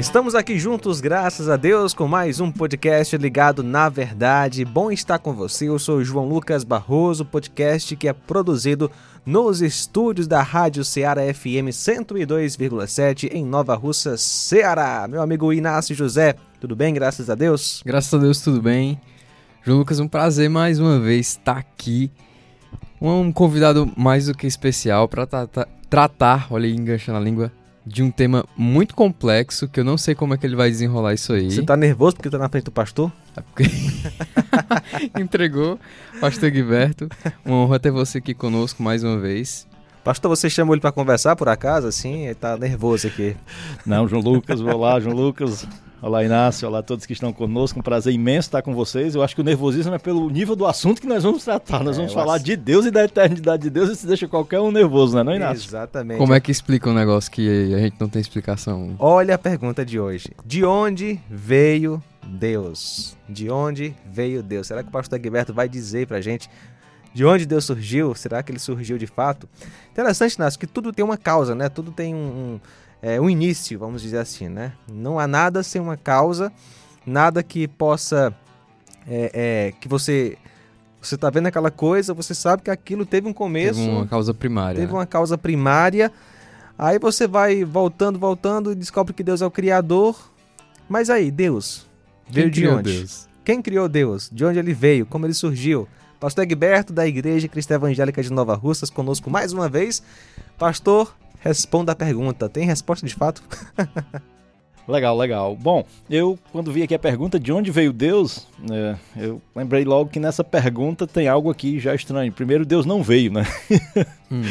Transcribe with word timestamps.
Estamos 0.00 0.34
aqui 0.34 0.58
juntos, 0.58 0.98
graças 0.98 1.46
a 1.46 1.58
Deus, 1.58 1.92
com 1.92 2.08
mais 2.08 2.40
um 2.40 2.50
podcast 2.50 3.14
ligado 3.18 3.62
na 3.62 3.90
verdade. 3.90 4.64
Bom 4.64 4.90
estar 4.90 5.18
com 5.18 5.34
você. 5.34 5.68
Eu 5.68 5.78
sou 5.78 6.02
João 6.02 6.26
Lucas 6.26 6.64
Barroso, 6.64 7.22
podcast 7.22 7.94
que 7.94 8.08
é 8.08 8.14
produzido 8.14 8.90
nos 9.26 9.60
estúdios 9.60 10.26
da 10.26 10.42
Rádio 10.42 10.86
Ceará 10.86 11.20
FM 11.34 11.68
102,7 11.68 13.28
em 13.30 13.44
Nova 13.44 13.74
Russa, 13.74 14.16
Ceará. 14.16 15.06
Meu 15.06 15.20
amigo 15.20 15.52
Inácio 15.52 15.94
José, 15.94 16.34
tudo 16.58 16.74
bem? 16.74 16.94
Graças 16.94 17.28
a 17.28 17.34
Deus. 17.34 17.82
Graças 17.84 18.14
a 18.14 18.16
Deus, 18.16 18.40
tudo 18.40 18.62
bem. 18.62 18.98
João 19.62 19.80
Lucas, 19.80 20.00
um 20.00 20.08
prazer 20.08 20.48
mais 20.48 20.78
uma 20.78 20.98
vez 20.98 21.32
estar 21.32 21.58
aqui. 21.58 22.10
Um 22.98 23.30
convidado 23.30 23.92
mais 23.98 24.24
do 24.26 24.34
que 24.34 24.46
especial 24.46 25.06
para 25.06 25.26
tratar, 25.26 25.68
tratar, 25.90 26.46
olha 26.50 26.64
aí, 26.64 26.74
enganchando 26.74 27.18
a 27.18 27.20
língua, 27.20 27.52
de 27.90 28.04
um 28.04 28.10
tema 28.10 28.44
muito 28.56 28.94
complexo 28.94 29.68
que 29.68 29.80
eu 29.80 29.84
não 29.84 29.98
sei 29.98 30.14
como 30.14 30.32
é 30.32 30.36
que 30.38 30.46
ele 30.46 30.54
vai 30.54 30.70
desenrolar 30.70 31.12
isso 31.12 31.32
aí. 31.32 31.50
Você 31.50 31.62
tá 31.62 31.76
nervoso 31.76 32.14
porque 32.14 32.30
tá 32.30 32.38
na 32.38 32.48
frente 32.48 32.64
do 32.64 32.70
pastor? 32.70 33.10
É 33.36 33.40
porque... 33.40 33.64
Entregou, 35.18 35.78
pastor 36.20 36.50
Guiberto. 36.50 37.08
Uma 37.44 37.56
honra 37.56 37.80
ter 37.80 37.90
você 37.90 38.18
aqui 38.18 38.32
conosco 38.32 38.80
mais 38.80 39.02
uma 39.02 39.18
vez. 39.18 39.66
Pastor, 40.04 40.28
você 40.28 40.48
chamou 40.48 40.74
ele 40.74 40.80
para 40.80 40.92
conversar 40.92 41.34
por 41.34 41.48
acaso, 41.48 41.88
assim? 41.88 42.26
Ele 42.26 42.34
tá 42.34 42.56
nervoso 42.56 43.08
aqui. 43.08 43.36
Não, 43.84 44.06
João 44.06 44.22
Lucas, 44.22 44.60
vou 44.60 44.78
lá, 44.78 45.00
João 45.00 45.14
Lucas. 45.14 45.66
Olá, 46.02 46.24
Inácio. 46.24 46.66
Olá 46.66 46.78
a 46.78 46.82
todos 46.82 47.04
que 47.04 47.12
estão 47.12 47.30
conosco. 47.30 47.78
Um 47.78 47.82
prazer 47.82 48.14
imenso 48.14 48.48
estar 48.48 48.62
com 48.62 48.74
vocês. 48.74 49.14
Eu 49.14 49.22
acho 49.22 49.34
que 49.34 49.42
o 49.42 49.44
nervosismo 49.44 49.92
é 49.92 49.98
pelo 49.98 50.30
nível 50.30 50.56
do 50.56 50.66
assunto 50.66 50.98
que 50.98 51.06
nós 51.06 51.22
vamos 51.22 51.44
tratar. 51.44 51.84
Nós 51.84 51.96
é, 51.96 51.98
vamos 51.98 52.14
falar 52.14 52.36
ass... 52.36 52.42
de 52.42 52.56
Deus 52.56 52.86
e 52.86 52.90
da 52.90 53.04
eternidade 53.04 53.64
de 53.64 53.70
Deus. 53.70 53.90
Isso 53.90 54.06
deixa 54.06 54.26
qualquer 54.26 54.60
um 54.60 54.72
nervoso, 54.72 55.12
não 55.12 55.20
é, 55.20 55.24
não, 55.24 55.34
Inácio? 55.34 55.68
Exatamente. 55.68 56.16
Como 56.16 56.32
é 56.32 56.40
que 56.40 56.50
explica 56.50 56.88
um 56.88 56.94
negócio 56.94 57.30
que 57.30 57.74
a 57.74 57.78
gente 57.80 57.96
não 58.00 58.08
tem 58.08 58.18
explicação? 58.18 58.96
Olha 58.98 59.34
a 59.34 59.38
pergunta 59.38 59.84
de 59.84 60.00
hoje. 60.00 60.30
De 60.42 60.64
onde 60.64 61.20
veio 61.28 62.02
Deus? 62.26 63.14
De 63.28 63.50
onde 63.50 63.94
veio 64.10 64.42
Deus? 64.42 64.68
Será 64.68 64.82
que 64.82 64.88
o 64.88 64.92
pastor 64.92 65.18
Guilherme 65.18 65.52
vai 65.52 65.68
dizer 65.68 66.06
pra 66.06 66.22
gente 66.22 66.48
de 67.12 67.26
onde 67.26 67.44
Deus 67.44 67.66
surgiu? 67.66 68.14
Será 68.14 68.42
que 68.42 68.50
ele 68.50 68.58
surgiu 68.58 68.96
de 68.96 69.06
fato? 69.06 69.46
Interessante, 69.92 70.36
Inácio, 70.36 70.58
que 70.58 70.66
tudo 70.66 70.94
tem 70.94 71.04
uma 71.04 71.18
causa, 71.18 71.54
né? 71.54 71.68
Tudo 71.68 71.90
tem 71.90 72.14
um, 72.14 72.18
um 72.18 72.60
é, 73.02 73.20
um 73.20 73.30
início, 73.30 73.78
vamos 73.78 74.02
dizer 74.02 74.18
assim, 74.18 74.48
né? 74.48 74.72
Não 74.90 75.18
há 75.18 75.26
nada 75.26 75.62
sem 75.62 75.80
uma 75.80 75.96
causa, 75.96 76.52
nada 77.06 77.42
que 77.42 77.66
possa 77.66 78.34
é, 79.06 79.30
é, 79.32 79.72
que 79.80 79.88
você 79.88 80.36
você 81.00 81.14
está 81.14 81.30
vendo 81.30 81.46
aquela 81.46 81.70
coisa, 81.70 82.12
você 82.12 82.34
sabe 82.34 82.62
que 82.62 82.70
aquilo 82.70 83.06
teve 83.06 83.26
um 83.26 83.32
começo, 83.32 83.80
teve 83.80 83.90
uma 83.90 84.06
causa 84.06 84.34
primária, 84.34 84.80
teve 84.80 84.92
uma 84.92 85.06
causa 85.06 85.38
primária. 85.38 86.12
Aí 86.78 86.98
você 86.98 87.26
vai 87.26 87.64
voltando, 87.64 88.18
voltando 88.18 88.72
e 88.72 88.74
descobre 88.74 89.14
que 89.14 89.22
Deus 89.22 89.40
é 89.42 89.46
o 89.46 89.50
criador. 89.50 90.30
Mas 90.88 91.08
aí, 91.08 91.30
Deus 91.30 91.86
veio 92.28 92.50
Quem 92.50 92.62
de 92.62 92.68
onde? 92.68 92.98
Deus? 92.98 93.28
Quem 93.44 93.62
criou 93.62 93.88
Deus? 93.88 94.30
De 94.32 94.44
onde 94.44 94.58
ele 94.58 94.74
veio? 94.74 95.06
Como 95.06 95.24
ele 95.26 95.34
surgiu? 95.34 95.88
Pastor 96.18 96.44
Egberto, 96.44 96.92
da 96.92 97.06
Igreja 97.06 97.48
Cristã 97.48 97.74
Evangélica 97.76 98.22
de 98.22 98.30
Nova 98.30 98.54
Russas, 98.54 98.90
conosco 98.90 99.30
mais 99.30 99.52
uma 99.52 99.68
vez. 99.68 100.02
Pastor, 100.58 101.14
Responda 101.40 101.92
a 101.92 101.96
pergunta. 101.96 102.48
Tem 102.48 102.64
resposta 102.66 103.06
de 103.06 103.14
fato? 103.14 103.42
Legal, 104.88 105.16
legal. 105.16 105.56
Bom, 105.56 105.84
eu 106.08 106.36
quando 106.50 106.72
vi 106.72 106.82
aqui 106.82 106.94
a 106.94 106.98
pergunta 106.98 107.38
de 107.38 107.52
onde 107.52 107.70
veio 107.70 107.92
Deus, 107.92 108.48
é, 108.68 108.96
eu 109.16 109.40
lembrei 109.54 109.84
logo 109.84 110.10
que 110.10 110.18
nessa 110.18 110.42
pergunta 110.42 111.06
tem 111.06 111.28
algo 111.28 111.48
aqui 111.48 111.78
já 111.78 111.94
estranho. 111.94 112.32
Primeiro, 112.32 112.66
Deus 112.66 112.84
não 112.84 113.02
veio, 113.02 113.32
né? 113.32 113.46
Uhum. 114.30 114.44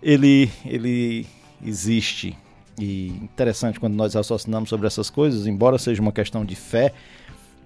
ele, 0.00 0.48
ele 0.64 1.26
existe. 1.64 2.38
E 2.80 3.08
interessante 3.20 3.80
quando 3.80 3.94
nós 3.94 4.14
raciocinamos 4.14 4.68
sobre 4.68 4.86
essas 4.86 5.10
coisas, 5.10 5.48
embora 5.48 5.78
seja 5.78 6.00
uma 6.00 6.12
questão 6.12 6.44
de 6.44 6.54
fé, 6.54 6.92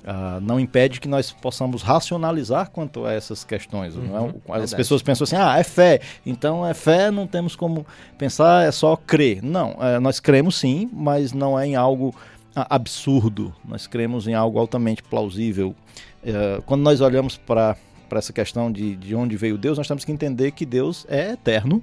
Uh, 0.01 0.41
não 0.41 0.59
impede 0.59 0.99
que 0.99 1.07
nós 1.07 1.31
possamos 1.31 1.83
racionalizar 1.83 2.71
quanto 2.71 3.05
a 3.05 3.13
essas 3.13 3.45
questões. 3.45 3.95
É? 3.95 3.99
Uhum, 3.99 4.35
é? 4.49 4.57
As 4.63 4.73
pessoas 4.73 5.03
pensam 5.03 5.25
assim, 5.25 5.37
ah, 5.37 5.59
é 5.59 5.63
fé, 5.63 6.01
então 6.25 6.67
é 6.67 6.73
fé, 6.73 7.11
não 7.11 7.27
temos 7.27 7.55
como 7.55 7.87
pensar, 8.17 8.67
é 8.67 8.73
só 8.73 8.97
crer. 8.97 9.43
Não, 9.43 9.77
é, 9.79 9.99
nós 10.01 10.19
cremos 10.19 10.57
sim, 10.57 10.89
mas 10.91 11.35
não 11.35 11.59
é 11.59 11.67
em 11.67 11.77
algo 11.77 12.15
ah, 12.57 12.67
absurdo, 12.71 13.55
nós 13.63 13.87
cremos 13.87 14.27
em 14.27 14.35
algo 14.35 14.59
altamente 14.59 15.03
plausível. 15.03 15.75
Uh, 16.23 16.63
quando 16.63 16.83
nós 16.83 17.01
olhamos 17.01 17.37
para 17.37 17.77
essa 18.13 18.33
questão 18.33 18.73
de, 18.73 18.97
de 18.97 19.15
onde 19.15 19.37
veio 19.37 19.59
Deus, 19.59 19.77
nós 19.77 19.87
temos 19.87 20.05
que 20.05 20.13
entender 20.13 20.51
que 20.53 20.65
Deus 20.65 21.07
é 21.09 21.33
eterno, 21.33 21.83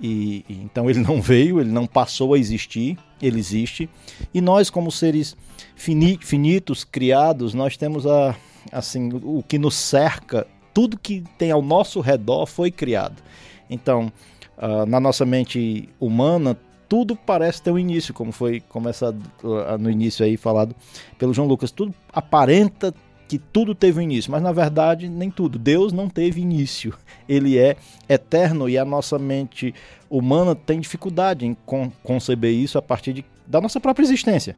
e, 0.00 0.44
e, 0.48 0.54
então 0.62 0.88
ele 0.88 1.00
não 1.00 1.20
veio, 1.20 1.60
ele 1.60 1.70
não 1.70 1.86
passou 1.86 2.34
a 2.34 2.38
existir, 2.38 2.98
ele 3.20 3.38
existe. 3.38 3.88
E 4.32 4.40
nós, 4.40 4.70
como 4.70 4.90
seres 4.90 5.36
finitos, 5.74 6.84
criados, 6.84 7.54
nós 7.54 7.76
temos 7.76 8.06
a, 8.06 8.34
assim, 8.72 9.10
o 9.22 9.42
que 9.42 9.58
nos 9.58 9.74
cerca, 9.74 10.46
tudo 10.72 10.98
que 10.98 11.24
tem 11.36 11.50
ao 11.50 11.62
nosso 11.62 12.00
redor 12.00 12.46
foi 12.46 12.70
criado. 12.70 13.22
Então, 13.68 14.12
uh, 14.56 14.86
na 14.86 15.00
nossa 15.00 15.24
mente 15.24 15.88
humana, 16.00 16.56
tudo 16.88 17.14
parece 17.14 17.60
ter 17.60 17.70
um 17.70 17.78
início, 17.78 18.14
como 18.14 18.32
foi 18.32 18.60
começado 18.60 19.20
uh, 19.42 19.76
no 19.78 19.90
início 19.90 20.24
aí 20.24 20.36
falado 20.36 20.74
pelo 21.18 21.34
João 21.34 21.46
Lucas. 21.46 21.70
Tudo 21.70 21.94
aparenta 22.12 22.94
que 23.28 23.38
tudo 23.38 23.74
teve 23.74 24.00
um 24.00 24.02
início, 24.02 24.32
mas 24.32 24.42
na 24.42 24.50
verdade 24.50 25.08
nem 25.08 25.30
tudo. 25.30 25.58
Deus 25.58 25.92
não 25.92 26.08
teve 26.08 26.40
início. 26.40 26.94
Ele 27.28 27.58
é 27.58 27.76
eterno 28.08 28.68
e 28.68 28.78
a 28.78 28.84
nossa 28.84 29.18
mente 29.18 29.74
humana 30.08 30.54
tem 30.54 30.80
dificuldade 30.80 31.44
em 31.44 31.54
con 31.66 31.92
conceber 32.02 32.52
isso 32.52 32.78
a 32.78 32.82
partir 32.82 33.12
de, 33.12 33.24
da 33.46 33.60
nossa 33.60 33.78
própria 33.78 34.04
existência. 34.04 34.56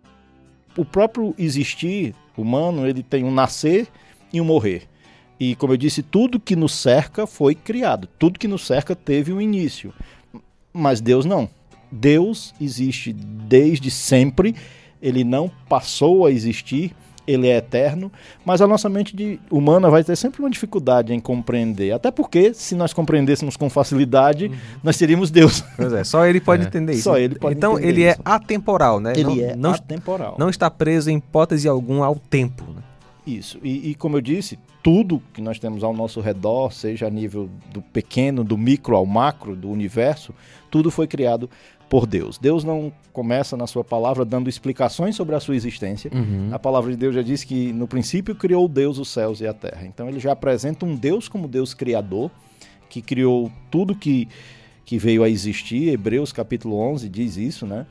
O 0.77 0.85
próprio 0.85 1.35
existir 1.37 2.15
humano, 2.37 2.87
ele 2.87 3.03
tem 3.03 3.25
um 3.25 3.31
nascer 3.33 3.89
e 4.33 4.41
um 4.41 4.45
morrer. 4.45 4.89
E 5.39 5.57
como 5.57 5.73
eu 5.73 5.77
disse, 5.77 6.01
tudo 6.01 6.39
que 6.39 6.55
nos 6.55 6.73
cerca 6.73 7.27
foi 7.27 7.57
criado. 7.57 8.09
Tudo 8.19 8.39
que 8.39 8.47
nos 8.47 8.65
cerca 8.65 8.95
teve 8.95 9.33
um 9.33 9.41
início. 9.41 9.93
Mas 10.73 11.01
Deus 11.01 11.25
não. 11.25 11.49
Deus 11.91 12.55
existe 12.61 13.13
desde 13.13 13.91
sempre. 13.91 14.55
Ele 15.03 15.25
não 15.25 15.51
passou 15.69 16.25
a 16.25 16.31
existir 16.31 16.95
ele 17.27 17.49
é 17.49 17.57
eterno, 17.57 18.11
mas 18.45 18.61
a 18.61 18.67
nossa 18.67 18.89
mente 18.89 19.15
de, 19.15 19.39
humana 19.51 19.89
vai 19.91 20.03
ter 20.03 20.17
sempre 20.17 20.41
uma 20.41 20.51
dificuldade 20.51 21.13
em 21.13 21.21
compreender. 21.21 21.93
Até 21.93 22.11
porque, 22.11 22.53
se 22.55 22.75
nós 22.75 22.93
compreendêssemos 22.93 23.57
com 23.57 23.71
facilidade, 23.71 24.47
uhum. 24.47 24.57
nós 24.83 24.97
seríamos 24.97 25.31
Deus. 25.31 25.63
Pois 25.77 25.93
é, 25.93 26.05
só 26.05 26.27
ele 26.27 26.41
pode 26.41 26.65
é. 26.65 26.67
entender 26.67 26.93
isso. 26.93 27.05
Só 27.05 27.19
ele 27.19 27.35
pode 27.37 27.57
então, 27.57 27.79
ele 27.79 28.03
é 28.03 28.13
isso. 28.13 28.21
é 28.21 28.23
atemporal, 28.25 29.01
né? 29.01 29.13
Ele 29.15 29.25
não, 29.25 29.41
é 29.41 29.57
não, 29.57 29.71
atemporal. 29.73 30.37
Não 30.39 30.51
está 30.51 30.71
preso 30.71 31.11
em 31.11 31.17
hipótese 31.17 31.69
alguma 31.69 32.07
ao 32.07 32.17
tempo. 32.17 32.65
Né? 32.65 32.83
Isso. 33.27 33.59
E, 33.63 33.91
e, 33.91 33.95
como 33.95 34.17
eu 34.17 34.21
disse, 34.21 34.59
tudo 34.83 35.23
que 35.33 35.41
nós 35.41 35.59
temos 35.59 35.85
ao 35.85 35.95
nosso 35.95 36.21
redor, 36.21 36.73
seja 36.73 37.07
a 37.07 37.11
nível 37.11 37.49
do 37.73 37.83
pequeno, 37.83 38.43
do 38.43 38.57
micro 38.57 38.97
ao 38.97 39.07
macro, 39.07 39.55
do 39.55 39.71
universo, 39.71 40.35
tudo 40.71 40.91
foi 40.91 41.07
criado 41.07 41.51
por 41.91 42.07
Deus. 42.07 42.39
Deus 42.39 42.63
não 42.63 42.93
começa 43.13 43.57
na 43.57 43.67
sua 43.67 43.83
palavra 43.83 44.25
dando 44.25 44.49
explicações 44.49 45.17
sobre 45.17 45.35
a 45.35 45.41
sua 45.41 45.57
existência. 45.57 46.09
Uhum. 46.15 46.49
A 46.53 46.59
palavra 46.59 46.93
de 46.93 46.97
Deus 46.97 47.17
já 47.17 47.21
diz 47.21 47.43
que 47.43 47.73
no 47.73 47.89
princípio 47.89 48.33
criou 48.33 48.69
Deus 48.69 48.97
os 48.97 49.09
céus 49.09 49.41
e 49.41 49.47
a 49.47 49.53
terra. 49.53 49.85
Então 49.85 50.09
ele 50.09 50.21
já 50.21 50.31
apresenta 50.31 50.87
um 50.87 50.95
Deus 50.95 51.29
como 51.29 51.49
Deus 51.49 51.75
criador, 51.75 52.31
que 52.89 53.03
criou 53.03 53.51
tudo 53.73 53.97
que, 53.97 54.29
que 54.85 54.99
veio 54.99 55.25
a 55.25 55.29
existir. 55.29 55.89
Hebreus 55.89 56.33
capítulo 56.33 56.77
11 56.77 57.09
diz 57.09 57.37
isso, 57.37 57.67
né? 57.67 57.85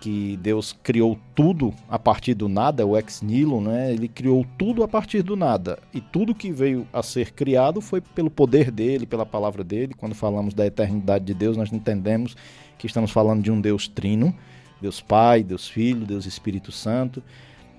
Que 0.00 0.38
Deus 0.38 0.74
criou 0.82 1.18
tudo 1.34 1.74
a 1.90 1.98
partir 1.98 2.32
do 2.32 2.48
nada, 2.48 2.86
o 2.86 2.96
ex 2.96 3.20
nihilo, 3.20 3.60
né? 3.60 3.92
Ele 3.92 4.08
criou 4.08 4.46
tudo 4.58 4.82
a 4.82 4.88
partir 4.88 5.22
do 5.22 5.36
nada. 5.36 5.78
E 5.92 6.00
tudo 6.00 6.34
que 6.34 6.50
veio 6.50 6.88
a 6.90 7.02
ser 7.02 7.32
criado 7.32 7.82
foi 7.82 8.00
pelo 8.00 8.30
poder 8.30 8.70
dele, 8.70 9.04
pela 9.04 9.26
palavra 9.26 9.62
dele. 9.62 9.92
Quando 9.94 10.14
falamos 10.14 10.54
da 10.54 10.66
eternidade 10.66 11.26
de 11.26 11.34
Deus, 11.34 11.54
nós 11.54 11.70
entendemos 11.70 12.34
que 12.82 12.88
estamos 12.88 13.12
falando 13.12 13.44
de 13.44 13.50
um 13.52 13.60
Deus 13.60 13.86
trino, 13.86 14.34
Deus 14.80 15.00
Pai, 15.00 15.44
Deus 15.44 15.68
Filho, 15.68 16.04
Deus 16.04 16.26
Espírito 16.26 16.72
Santo, 16.72 17.22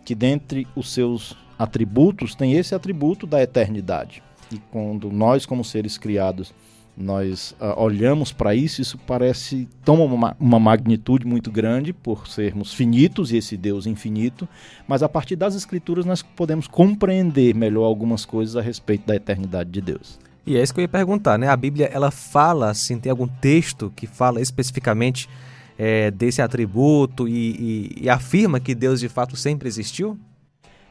que 0.06 0.16
dentre 0.16 0.66
os 0.78 0.94
seus 0.94 1.36
atributos 1.60 2.36
tem 2.36 2.54
esse 2.54 2.74
atributo 2.74 3.28
da 3.28 3.44
eternidade. 3.44 4.24
E 4.50 4.60
quando 4.72 5.12
nós, 5.12 5.46
como 5.46 5.62
seres 5.62 5.98
criados, 5.98 6.54
nós 6.96 7.54
uh, 7.60 7.78
olhamos 7.82 8.32
para 8.32 8.56
isso, 8.56 8.80
isso 8.80 8.98
parece 8.98 9.68
toma 9.84 10.06
uma, 10.06 10.38
uma, 10.40 10.60
magnitude 10.60 11.28
muito 11.28 11.52
grande 11.52 11.92
por 11.92 12.26
sermos 12.30 12.74
finitos 12.74 13.34
e 13.34 13.38
esse 13.38 13.58
Deus 13.58 13.86
infinito, 13.86 14.48
mas 14.88 15.04
a 15.04 15.10
partir 15.10 15.36
das 15.36 15.54
escrituras 15.54 16.06
nós 16.06 16.22
podemos 16.22 16.66
compreender 16.66 17.54
melhor 17.54 17.84
algumas 17.84 18.24
coisas 18.24 18.56
a 18.56 18.62
respeito 18.62 19.06
da 19.06 19.18
eternidade 19.18 19.70
de 19.70 19.82
Deus. 19.82 20.18
E 20.46 20.58
é 20.58 20.62
isso 20.62 20.74
que 20.74 20.80
eu 20.80 20.84
ia 20.84 20.90
perguntar, 20.90 21.38
né? 21.38 21.48
A 21.48 21.56
Bíblia, 21.56 21.90
ela 21.92 22.12
fala, 22.12 22.70
assim, 22.70 23.00
tem 23.00 23.10
algum 23.10 23.28
texto 23.28 23.92
que 23.96 24.06
fala 24.06 24.42
especificamente 24.42 25.30
é, 25.78 26.12
desse 26.12 26.42
atributo 26.42 27.28
e, 27.28 27.34
e, 27.34 28.04
e, 28.04 28.10
afirma 28.10 28.60
que 28.60 28.76
Deus 28.76 29.00
de 29.00 29.10
fato 29.10 29.36
sempre 29.36 29.68
existiu? 29.68 30.20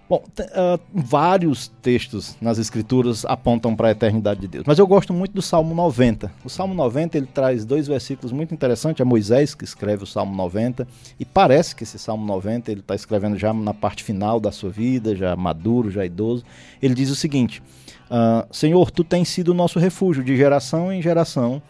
Bom, 0.09 0.23
uh, 0.41 0.81
vários 0.93 1.69
textos 1.81 2.37
nas 2.39 2.59
escrituras 2.59 3.25
apontam 3.25 3.75
para 3.75 3.89
a 3.89 3.91
eternidade 3.93 4.41
de 4.41 4.49
Deus, 4.49 4.65
mas 4.67 4.79
eu 4.79 4.87
gosto 4.87 5.15
muito 5.15 5.33
do 5.33 5.41
Salmo 5.41 5.75
90. 5.75 6.31
O 6.45 6.51
Salmo 6.51 6.75
90 6.75 7.17
ele 7.17 7.27
traz 7.27 7.65
dois 7.65 7.87
versículos 7.87 8.31
muito 8.31 8.53
interessantes. 8.53 9.01
É 9.01 9.05
Moisés 9.05 9.55
que 9.55 9.65
escreve 9.65 10.03
o 10.03 10.07
Salmo 10.07 10.35
90 10.37 10.87
e 11.19 11.25
parece 11.25 11.75
que 11.75 11.85
esse 11.85 11.99
Salmo 11.99 12.27
90 12.27 12.71
ele 12.71 12.81
está 12.81 12.95
escrevendo 12.95 13.39
já 13.39 13.55
na 13.55 13.73
parte 13.73 14.05
final 14.05 14.39
da 14.39 14.53
sua 14.53 14.69
vida, 14.69 15.17
já 15.17 15.35
maduro, 15.35 15.91
já 15.91 16.05
idoso. 16.05 16.45
Ele 16.83 16.95
diz 16.95 17.09
o 17.09 17.17
seguinte: 17.17 17.63
uh, 18.13 18.47
Senhor, 18.55 18.91
tu 18.91 19.03
tens 19.03 19.29
sido 19.29 19.49
o 19.49 19.55
nosso 19.55 19.79
refúgio 19.79 20.23
de 20.23 20.37
geração 20.37 20.93
em 20.93 21.01
geração 21.01 21.63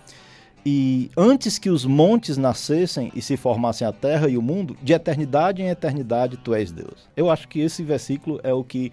e 0.64 1.10
antes 1.16 1.58
que 1.58 1.70
os 1.70 1.84
montes 1.84 2.36
nascessem 2.36 3.10
e 3.14 3.22
se 3.22 3.36
formassem 3.36 3.86
a 3.86 3.92
terra 3.92 4.28
e 4.28 4.36
o 4.36 4.42
mundo, 4.42 4.76
de 4.82 4.92
eternidade 4.92 5.62
em 5.62 5.68
eternidade 5.68 6.36
tu 6.36 6.54
és 6.54 6.70
Deus. 6.70 7.08
Eu 7.16 7.30
acho 7.30 7.48
que 7.48 7.60
esse 7.60 7.82
versículo 7.82 8.40
é 8.44 8.52
o 8.52 8.62
que 8.62 8.92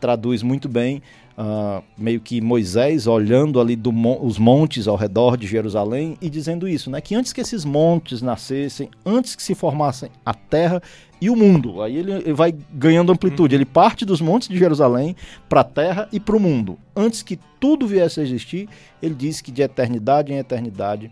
traduz 0.00 0.42
muito 0.42 0.68
bem, 0.68 1.00
uh, 1.38 1.82
meio 1.96 2.20
que 2.20 2.40
Moisés 2.40 3.06
olhando 3.06 3.60
ali 3.60 3.76
do, 3.76 3.92
os 4.22 4.38
montes 4.38 4.88
ao 4.88 4.96
redor 4.96 5.36
de 5.36 5.46
Jerusalém 5.46 6.16
e 6.20 6.30
dizendo 6.30 6.68
isso, 6.68 6.90
né? 6.90 7.00
Que 7.00 7.14
antes 7.14 7.32
que 7.32 7.40
esses 7.40 7.64
montes 7.64 8.22
nascessem, 8.22 8.88
antes 9.04 9.34
que 9.34 9.42
se 9.42 9.54
formassem 9.54 10.10
a 10.24 10.34
terra 10.34 10.82
e 11.20 11.30
o 11.30 11.36
mundo. 11.36 11.82
Aí 11.82 11.96
ele, 11.96 12.12
ele 12.12 12.32
vai 12.32 12.54
ganhando 12.72 13.12
amplitude. 13.12 13.54
Uhum. 13.54 13.58
Ele 13.58 13.64
parte 13.64 14.04
dos 14.04 14.20
montes 14.20 14.48
de 14.48 14.58
Jerusalém 14.58 15.16
para 15.48 15.60
a 15.60 15.64
terra 15.64 16.08
e 16.12 16.20
para 16.20 16.36
o 16.36 16.40
mundo. 16.40 16.78
Antes 16.94 17.22
que 17.22 17.38
tudo 17.58 17.86
viesse 17.86 18.20
a 18.20 18.22
existir, 18.22 18.68
ele 19.02 19.14
diz 19.14 19.40
que 19.40 19.50
de 19.50 19.62
eternidade 19.62 20.32
em 20.32 20.38
eternidade 20.38 21.10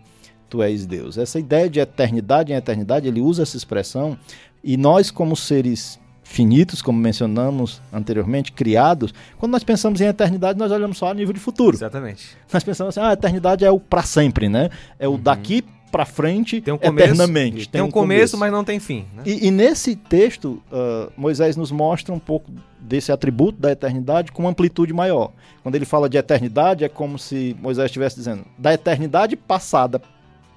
tu 0.49 0.61
és 0.61 0.85
Deus. 0.85 1.17
Essa 1.17 1.39
ideia 1.39 1.67
de 1.67 1.79
eternidade 1.79 2.53
em 2.53 2.55
eternidade, 2.55 3.07
ele 3.07 3.21
usa 3.21 3.41
essa 3.41 3.57
expressão 3.57 4.17
e 4.63 4.77
nós 4.77 5.09
como 5.09 5.35
seres 5.35 5.99
finitos, 6.23 6.81
como 6.81 6.99
mencionamos 6.99 7.81
anteriormente, 7.91 8.51
criados, 8.51 9.13
quando 9.37 9.51
nós 9.51 9.63
pensamos 9.63 10.01
em 10.01 10.05
eternidade, 10.05 10.57
nós 10.57 10.71
olhamos 10.71 10.97
só 10.97 11.11
a 11.11 11.13
nível 11.13 11.33
de 11.33 11.39
futuro. 11.39 11.75
Exatamente. 11.75 12.37
Nós 12.51 12.63
pensamos 12.63 12.97
assim, 12.97 13.05
ah, 13.05 13.09
a 13.09 13.13
eternidade 13.13 13.65
é 13.65 13.71
o 13.71 13.79
para 13.79 14.03
sempre, 14.03 14.49
né? 14.49 14.69
É 14.97 15.07
o 15.07 15.11
uhum. 15.11 15.19
daqui 15.19 15.63
para 15.93 16.05
frente 16.05 16.59
tem 16.59 16.73
um 16.73 16.77
começo, 16.77 17.07
eternamente. 17.07 17.69
Tem, 17.69 17.79
tem 17.79 17.81
um, 17.81 17.91
começo, 17.91 18.31
começo, 18.31 18.37
mas 18.39 18.51
não 18.51 18.63
tem 18.63 18.79
fim. 18.79 19.05
Né? 19.15 19.23
E, 19.27 19.47
e, 19.47 19.51
nesse 19.51 19.95
texto, 19.95 20.59
uh, 20.71 21.11
Moisés 21.15 21.55
nos 21.55 21.71
mostra 21.71 22.11
um 22.11 22.17
pouco 22.17 22.51
desse 22.79 23.11
atributo 23.11 23.61
da 23.61 23.71
eternidade 23.71 24.31
com 24.31 24.47
amplitude 24.47 24.91
maior. 24.91 25.31
Quando 25.61 25.75
ele 25.75 25.85
fala 25.85 26.09
de 26.09 26.17
eternidade, 26.17 26.83
é 26.83 26.89
como 26.89 27.19
se 27.19 27.55
Moisés 27.61 27.85
estivesse 27.85 28.15
dizendo 28.15 28.43
da 28.57 28.73
eternidade 28.73 29.35
passada, 29.35 30.01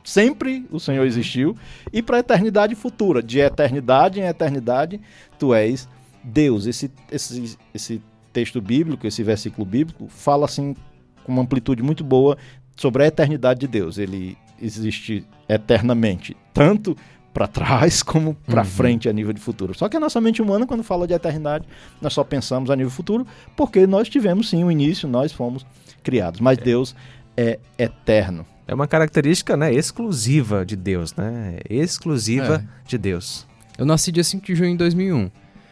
sempre 0.07 0.65
o 0.71 0.79
Senhor 0.79 1.05
existiu, 1.05 1.57
e 1.93 2.01
para 2.01 2.19
a 2.19 2.21
eternidade 2.21 2.77
futura, 2.77 3.21
de 3.21 3.41
eternidade 3.41 4.21
em 4.21 4.25
eternidade, 4.25 5.01
tu 5.37 5.53
és 5.53 5.89
Deus. 6.23 6.67
Esse, 6.67 6.91
esse, 7.11 7.59
esse 7.75 8.03
texto 8.33 8.61
bíblico, 8.61 9.05
esse 9.05 9.23
versículo 9.25 9.67
bíblico, 9.67 10.07
fala 10.09 10.45
assim 10.45 10.77
com 11.25 11.33
uma 11.33 11.43
amplitude 11.43 11.83
muito 11.83 12.05
boa 12.05 12.39
sobre 12.77 13.03
a 13.03 13.07
eternidade 13.09 13.59
de 13.61 13.67
Deus. 13.67 13.99
Ele 13.99 14.39
existe 14.63 15.27
eternamente, 15.49 16.37
tanto 16.55 16.97
para 17.35 17.49
trás 17.49 18.01
como 18.01 18.35
para 18.47 18.63
uhum. 18.63 18.67
frente 18.67 19.09
a 19.09 19.13
nível 19.13 19.33
de 19.33 19.41
futuro. 19.41 19.77
Só 19.77 19.89
que 19.89 19.97
a 19.97 20.01
nossa 20.01 20.21
mente 20.21 20.41
humana, 20.41 20.69
quando 20.69 20.85
fala 20.85 21.07
de 21.07 21.15
eternidade, 21.15 21.67
nós 22.01 22.13
só 22.13 22.23
pensamos 22.23 22.71
a 22.71 22.77
nível 22.77 22.93
futuro, 22.93 23.27
porque 23.57 23.89
nós 23.89 24.09
tivemos 24.09 24.49
sim 24.49 24.63
o 24.63 24.69
um 24.69 24.71
início, 24.71 25.09
nós 25.09 25.33
fomos 25.33 25.67
criados. 26.03 26.41
Mas 26.41 26.57
é. 26.59 26.63
Deus 26.63 26.95
é 27.37 27.59
eterno. 27.79 28.47
É 28.67 28.75
uma 28.75 28.89
característica 28.89 29.57
né, 29.57 29.73
exclusiva 29.73 30.65
de 30.65 30.75
Deus, 30.75 31.15
né? 31.15 31.59
Exclusiva 31.69 32.65
é. 32.65 32.89
de 32.89 32.99
Deus. 32.99 33.47
Eu 33.79 33.85
nasci 33.85 34.11
dia 34.11 34.25
5 34.25 34.45
de 34.45 34.55
junho 34.55 34.73
de 34.73 34.79
2001. 34.79 35.31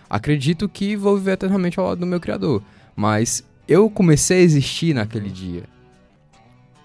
Acredito 0.09 0.69
que 0.69 0.95
vou 0.95 1.17
viver 1.17 1.33
eternamente 1.33 1.81
ao 1.81 1.87
lado 1.87 1.99
do 1.99 2.07
meu 2.07 2.21
Criador. 2.21 2.63
Mas 2.95 3.43
eu 3.67 3.91
comecei 3.91 4.39
a 4.39 4.43
existir 4.43 4.95
naquele 4.95 5.31
dia. 5.31 5.65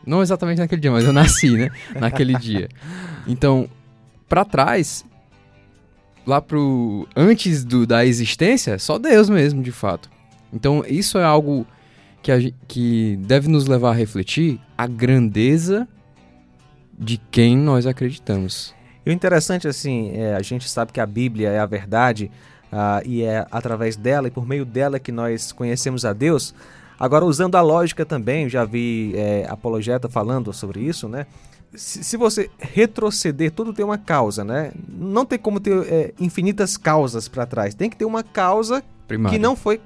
Não 0.06 0.22
exatamente 0.24 0.60
naquele 0.60 0.82
dia, 0.82 0.92
mas 0.92 1.04
eu 1.04 1.14
nasci, 1.14 1.52
né? 1.52 1.70
naquele 2.00 2.34
dia. 2.40 2.70
Então, 3.28 3.70
para 4.28 4.44
trás, 4.44 5.06
lá 6.26 6.42
pro 6.42 7.08
antes 7.16 7.64
do, 7.64 7.86
da 7.86 8.06
existência, 8.06 8.80
só 8.80 8.98
Deus 8.98 9.30
mesmo, 9.30 9.62
de 9.62 9.72
fato. 9.72 10.10
Então, 10.52 10.84
isso 10.88 11.18
é 11.18 11.24
algo 11.24 11.68
que, 12.22 12.32
a, 12.32 12.38
que 12.68 13.18
deve 13.22 13.48
nos 13.48 13.68
levar 13.68 13.92
a 13.92 13.94
refletir 13.94 14.60
a 14.78 14.88
grandeza 14.88 15.88
de 16.98 17.18
quem 17.32 17.58
nós 17.58 17.88
acreditamos. 17.88 18.76
E 19.06 19.10
o 19.10 19.14
interessante, 19.14 19.68
assim, 19.68 20.12
é, 20.14 20.36
a 20.36 20.42
gente 20.42 20.70
sabe 20.70 20.92
que 20.92 21.00
a 21.00 21.06
Bíblia 21.06 21.50
é 21.50 21.60
a 21.60 21.66
verdade 21.66 22.30
uh, 22.72 23.02
e 23.06 23.24
é 23.24 23.46
através 23.50 23.96
dela 23.96 24.28
e 24.28 24.32
por 24.32 24.46
meio 24.46 24.66
dela 24.66 25.00
que 25.00 25.12
nós 25.12 25.52
conhecemos 25.52 26.04
a 26.04 26.14
Deus. 26.14 26.54
Agora, 27.00 27.24
usando 27.24 27.56
a 27.56 27.62
lógica 27.62 28.06
também, 28.06 28.50
já 28.50 28.66
vi 28.66 29.14
é, 29.16 29.48
apologeta 29.50 30.10
falando 30.10 30.52
sobre 30.52 30.82
isso, 30.82 31.08
né? 31.08 31.26
Se, 31.74 32.04
se, 32.04 32.18
você 32.18 32.50
retroceder, 32.58 33.52
tudo 33.52 33.72
tem 33.72 33.86
uma 33.86 33.98
causa, 33.98 34.44
né? 34.44 34.72
Não 34.88 35.26
tem 35.26 35.40
como 35.40 35.60
ter 35.60 35.72
é, 35.88 36.14
infinitas 36.20 36.76
causas 36.76 37.28
para 37.28 37.46
trás. 37.46 37.74
Tem 37.74 37.90
que 37.90 37.96
ter 37.96 38.06
uma 38.06 38.24
causa 38.24 38.84
Primária. 39.08 39.38
que 39.38 39.42
não 39.42 39.56
foi 39.56 39.80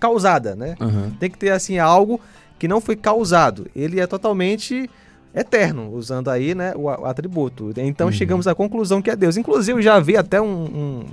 causada, 0.00 0.56
né? 0.56 0.74
Uhum. 0.80 1.10
Tem 1.20 1.30
que 1.30 1.38
ter, 1.38 1.50
assim, 1.50 1.78
algo 1.78 2.20
que 2.58 2.66
não 2.66 2.80
foi 2.80 2.96
causado. 2.96 3.66
Ele 3.76 4.00
é 4.00 4.06
totalmente 4.06 4.88
eterno, 5.34 5.92
usando 5.92 6.28
aí 6.28 6.54
né, 6.54 6.72
o, 6.74 6.88
atributo. 6.88 7.72
Então 7.76 8.08
uhum. 8.08 8.12
chegamos 8.12 8.48
à 8.48 8.54
conclusão 8.54 9.00
que 9.00 9.10
é 9.10 9.16
Deus. 9.16 9.36
Inclusive, 9.36 9.78
eu 9.78 9.82
já 9.82 10.00
vi 10.00 10.16
até 10.16 10.40
um, 10.40 10.46
um, 10.46 11.04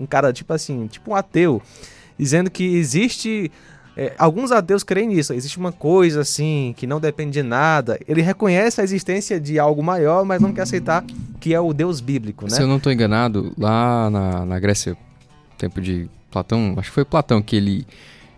um 0.00 0.06
cara, 0.06 0.32
tipo 0.32 0.52
assim, 0.52 0.86
tipo 0.86 1.10
um 1.10 1.14
ateu, 1.14 1.60
dizendo 2.18 2.50
que 2.50 2.76
existe 2.76 3.50
é, 3.96 4.12
alguns 4.18 4.52
ateus 4.52 4.82
creem 4.82 5.08
nisso. 5.08 5.32
Existe 5.32 5.58
uma 5.58 5.72
coisa 5.72 6.20
assim 6.20 6.74
que 6.76 6.86
não 6.86 7.00
depende 7.00 7.32
de 7.32 7.42
nada. 7.42 7.98
Ele 8.06 8.20
reconhece 8.20 8.80
a 8.80 8.84
existência 8.84 9.40
de 9.40 9.58
algo 9.58 9.82
maior, 9.82 10.24
mas 10.24 10.40
não 10.40 10.52
quer 10.52 10.62
aceitar 10.62 11.04
que 11.40 11.54
é 11.54 11.60
o 11.60 11.72
Deus 11.72 12.00
bíblico, 12.00 12.44
né? 12.44 12.50
Se 12.50 12.62
eu 12.62 12.66
não 12.66 12.76
estou 12.76 12.92
enganado, 12.92 13.52
lá 13.58 14.10
na, 14.10 14.44
na 14.44 14.58
Grécia, 14.60 14.96
tempo 15.56 15.80
de 15.80 16.08
Platão, 16.30 16.74
acho 16.76 16.90
que 16.90 16.94
foi 16.94 17.04
Platão 17.04 17.40
que 17.40 17.56
ele 17.56 17.86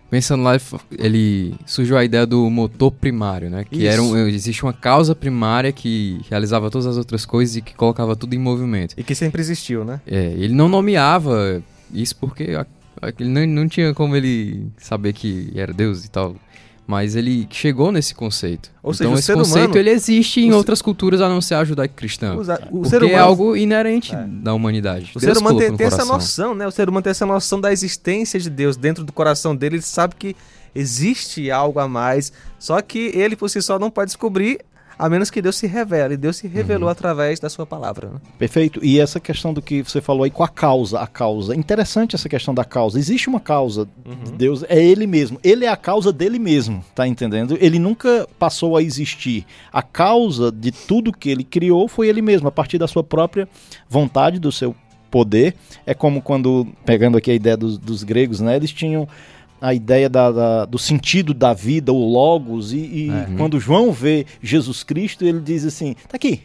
pensando 0.09 0.43
lá, 0.43 0.59
ele 0.97 1.55
surgiu 1.65 1.97
a 1.97 2.03
ideia 2.03 2.25
do 2.25 2.49
motor 2.49 2.91
primário, 2.91 3.49
né? 3.49 3.65
Que 3.69 3.85
era 3.85 4.01
um, 4.01 4.17
existe 4.27 4.63
uma 4.63 4.73
causa 4.73 5.15
primária 5.15 5.71
que 5.71 6.21
realizava 6.29 6.69
todas 6.69 6.87
as 6.87 6.97
outras 6.97 7.25
coisas 7.25 7.55
e 7.55 7.61
que 7.61 7.75
colocava 7.75 8.15
tudo 8.15 8.33
em 8.33 8.39
movimento. 8.39 8.95
E 8.97 9.03
que 9.03 9.13
sempre 9.13 9.41
existiu, 9.41 9.85
né? 9.85 10.01
É, 10.07 10.33
ele 10.37 10.53
não 10.53 10.67
nomeava 10.67 11.61
isso 11.93 12.15
porque 12.15 12.57
ele 13.19 13.29
não, 13.29 13.45
não 13.45 13.67
tinha 13.67 13.93
como 13.93 14.15
ele 14.15 14.67
saber 14.77 15.13
que 15.13 15.51
era 15.55 15.71
Deus 15.73 16.05
e 16.05 16.09
tal. 16.09 16.35
Mas 16.89 17.15
ele 17.15 17.47
chegou 17.51 17.91
nesse 17.91 18.15
conceito. 18.15 18.71
Ou 18.81 18.91
então 18.91 19.15
seja, 19.15 19.19
esse 19.19 19.33
conceito 19.35 19.65
humano, 19.65 19.77
ele 19.77 19.91
existe 19.91 20.41
em 20.41 20.51
outras 20.53 20.81
culturas 20.81 21.21
a 21.21 21.29
não 21.29 21.39
ser 21.39 21.53
a 21.53 21.63
judaico-cristã. 21.63 22.33
O, 22.33 22.41
o 22.79 22.81
porque 22.81 22.95
humano, 22.95 23.11
é 23.11 23.15
algo 23.19 23.55
inerente 23.55 24.15
é. 24.15 24.25
da 24.27 24.55
humanidade. 24.55 25.11
O 25.15 25.19
Deus 25.19 25.37
ser 25.37 25.39
humano 25.39 25.59
tem, 25.59 25.77
tem 25.77 25.85
essa 25.85 26.03
noção, 26.03 26.55
né? 26.55 26.65
O 26.65 26.71
ser 26.71 26.89
humano 26.89 27.03
tem 27.03 27.11
essa 27.11 27.27
noção 27.27 27.61
da 27.61 27.71
existência 27.71 28.39
de 28.39 28.49
Deus 28.49 28.75
dentro 28.75 29.03
do 29.03 29.13
coração 29.13 29.55
dele. 29.55 29.75
Ele 29.75 29.83
sabe 29.83 30.15
que 30.15 30.35
existe 30.73 31.51
algo 31.51 31.79
a 31.79 31.87
mais. 31.87 32.33
Só 32.57 32.81
que 32.81 33.11
ele 33.13 33.35
por 33.35 33.51
si 33.51 33.61
só 33.61 33.77
não 33.77 33.91
pode 33.91 34.07
descobrir 34.07 34.57
a 34.99 35.07
menos 35.07 35.31
que 35.31 35.41
Deus 35.41 35.55
se 35.55 35.65
revele. 35.65 36.17
Deus 36.17 36.35
se 36.35 36.47
revelou 36.47 36.87
uhum. 36.87 36.91
através 36.91 37.39
da 37.39 37.49
sua 37.49 37.65
palavra. 37.65 38.09
Né? 38.09 38.19
Perfeito. 38.37 38.83
E 38.83 38.99
essa 38.99 39.17
questão 39.17 39.53
do 39.53 39.61
que 39.61 39.81
você 39.81 40.01
falou 40.01 40.25
aí 40.25 40.29
com 40.29 40.43
a 40.43 40.47
causa, 40.49 40.99
a 40.99 41.07
causa. 41.07 41.55
Interessante 41.55 42.15
essa 42.15 42.27
questão 42.27 42.53
da 42.53 42.65
causa. 42.65 42.99
Existe 42.99 43.29
uma 43.29 43.39
causa. 43.39 43.87
Uhum. 44.05 44.35
Deus 44.35 44.65
é 44.67 44.83
ele 44.83 45.07
mesmo. 45.07 45.39
Ele 45.41 45.63
é 45.63 45.69
a 45.69 45.77
causa 45.77 46.11
dele 46.11 46.37
mesmo, 46.37 46.83
tá 46.93 47.07
entendendo? 47.07 47.57
Ele 47.61 47.79
nunca 47.79 48.27
passou 48.37 48.75
a 48.75 48.83
existir. 48.83 49.45
A 49.71 49.81
causa 49.81 50.51
de 50.51 50.69
tudo 50.69 51.13
que 51.13 51.29
ele 51.29 51.45
criou 51.45 51.87
foi 51.87 52.09
ele 52.09 52.21
mesmo, 52.21 52.49
a 52.49 52.51
partir 52.51 52.77
da 52.77 52.87
sua 52.87 53.03
própria 53.03 53.47
vontade, 53.87 54.37
do 54.37 54.51
seu 54.51 54.75
poder. 55.09 55.55
É 55.85 55.93
como 55.93 56.21
quando, 56.21 56.67
pegando 56.85 57.17
aqui 57.17 57.31
a 57.31 57.33
ideia 57.33 57.55
dos, 57.55 57.77
dos 57.77 58.03
gregos, 58.03 58.41
né? 58.41 58.57
Eles 58.57 58.73
tinham 58.73 59.07
a 59.61 59.73
ideia 59.73 60.09
da, 60.09 60.31
da, 60.31 60.65
do 60.65 60.77
sentido 60.77 61.33
da 61.33 61.53
vida, 61.53 61.91
o 61.91 62.11
logos, 62.11 62.71
e, 62.71 62.77
e 62.77 63.09
uhum. 63.09 63.37
quando 63.37 63.59
João 63.59 63.91
vê 63.91 64.25
Jesus 64.41 64.83
Cristo, 64.83 65.25
ele 65.25 65.39
diz 65.39 65.65
assim: 65.65 65.95
tá 66.07 66.15
aqui. 66.15 66.41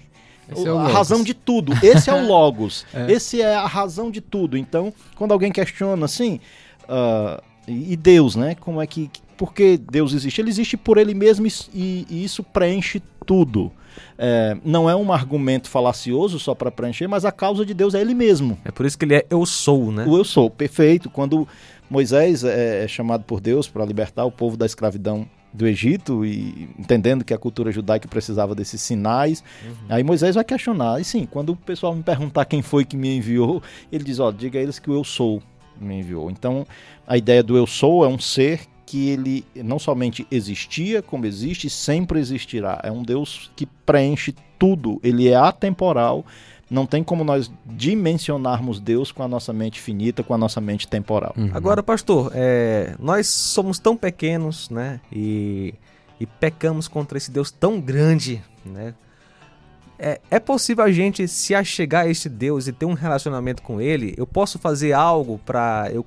É 0.48 0.68
a 0.68 0.88
razão 0.88 1.22
de 1.22 1.32
tudo. 1.32 1.72
Esse 1.82 2.10
é 2.10 2.12
o 2.12 2.20
Logos. 2.28 2.84
é. 2.92 3.10
Esse 3.10 3.40
é 3.40 3.54
a 3.54 3.66
razão 3.66 4.10
de 4.10 4.20
tudo. 4.20 4.58
Então, 4.58 4.92
quando 5.16 5.32
alguém 5.32 5.50
questiona 5.50 6.04
assim, 6.04 6.38
uh, 6.82 7.42
e 7.66 7.96
Deus, 7.96 8.36
né? 8.36 8.54
Como 8.54 8.80
é 8.80 8.86
que. 8.86 9.10
Por 9.36 9.52
que 9.52 9.76
Deus 9.76 10.12
existe? 10.12 10.40
Ele 10.40 10.50
existe 10.50 10.76
por 10.76 10.98
ele 10.98 11.14
mesmo 11.14 11.46
e, 11.46 12.06
e 12.08 12.24
isso 12.24 12.42
preenche 12.42 13.02
tudo. 13.26 13.72
É, 14.18 14.56
não 14.64 14.88
é 14.88 14.94
um 14.94 15.12
argumento 15.12 15.68
falacioso 15.68 16.38
só 16.38 16.54
para 16.54 16.70
preencher, 16.70 17.06
mas 17.06 17.24
a 17.24 17.32
causa 17.32 17.64
de 17.64 17.74
Deus 17.74 17.94
é 17.94 18.00
ele 18.00 18.14
mesmo. 18.14 18.58
É 18.64 18.70
por 18.70 18.86
isso 18.86 18.98
que 18.98 19.04
ele 19.04 19.16
é 19.16 19.26
eu 19.30 19.44
sou, 19.46 19.90
né? 19.92 20.04
O 20.06 20.16
eu 20.16 20.24
sou, 20.24 20.50
perfeito. 20.50 21.10
Quando 21.10 21.46
Moisés 21.88 22.44
é, 22.44 22.84
é 22.84 22.88
chamado 22.88 23.24
por 23.24 23.40
Deus 23.40 23.68
para 23.68 23.84
libertar 23.84 24.24
o 24.24 24.30
povo 24.30 24.56
da 24.56 24.66
escravidão 24.66 25.28
do 25.52 25.66
Egito 25.68 26.24
e 26.24 26.68
entendendo 26.76 27.24
que 27.24 27.32
a 27.32 27.38
cultura 27.38 27.70
judaica 27.70 28.08
precisava 28.08 28.54
desses 28.54 28.80
sinais. 28.80 29.44
Uhum. 29.64 29.74
Aí 29.88 30.02
Moisés 30.02 30.34
vai 30.34 30.44
questionar. 30.44 31.00
E 31.00 31.04
sim, 31.04 31.28
quando 31.30 31.50
o 31.50 31.56
pessoal 31.56 31.94
me 31.94 32.02
perguntar 32.02 32.44
quem 32.44 32.60
foi 32.60 32.84
que 32.84 32.96
me 32.96 33.16
enviou, 33.16 33.62
ele 33.92 34.02
diz: 34.02 34.18
Ó, 34.18 34.32
diga 34.32 34.58
a 34.58 34.62
eles 34.62 34.80
que 34.80 34.88
eu 34.88 35.04
sou. 35.04 35.40
me 35.80 36.00
enviou. 36.00 36.30
Então, 36.30 36.66
a 37.06 37.16
ideia 37.16 37.42
do 37.42 37.56
eu 37.56 37.66
sou 37.66 38.04
é 38.04 38.08
um 38.08 38.18
ser 38.18 38.62
que 38.86 39.08
ele 39.08 39.44
não 39.56 39.78
somente 39.78 40.26
existia, 40.30 41.02
como 41.02 41.26
existe, 41.26 41.70
sempre 41.70 42.18
existirá. 42.18 42.80
É 42.82 42.90
um 42.90 43.02
Deus 43.02 43.50
que 43.56 43.66
preenche 43.66 44.34
tudo, 44.58 45.00
ele 45.02 45.28
é 45.28 45.36
atemporal. 45.36 46.24
Não 46.70 46.86
tem 46.86 47.04
como 47.04 47.22
nós 47.24 47.50
dimensionarmos 47.66 48.80
Deus 48.80 49.12
com 49.12 49.22
a 49.22 49.28
nossa 49.28 49.52
mente 49.52 49.80
finita, 49.80 50.22
com 50.22 50.34
a 50.34 50.38
nossa 50.38 50.60
mente 50.60 50.88
temporal. 50.88 51.34
Uhum. 51.36 51.50
Agora, 51.52 51.82
pastor, 51.82 52.32
é, 52.34 52.94
nós 52.98 53.26
somos 53.26 53.78
tão 53.78 53.96
pequenos, 53.96 54.70
né? 54.70 55.00
E, 55.12 55.74
e 56.18 56.26
pecamos 56.26 56.88
contra 56.88 57.18
esse 57.18 57.30
Deus 57.30 57.50
tão 57.50 57.80
grande, 57.80 58.42
né? 58.64 58.94
É, 59.98 60.20
é, 60.30 60.40
possível 60.40 60.82
a 60.82 60.90
gente 60.90 61.28
se 61.28 61.54
achegar 61.54 62.06
a 62.06 62.08
esse 62.08 62.28
Deus 62.28 62.66
e 62.66 62.72
ter 62.72 62.86
um 62.86 62.94
relacionamento 62.94 63.62
com 63.62 63.80
Ele? 63.80 64.12
Eu 64.16 64.26
posso 64.26 64.58
fazer 64.58 64.92
algo 64.92 65.38
para 65.44 65.88
eu 65.92 66.04